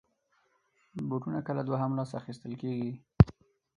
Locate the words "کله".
1.47-1.61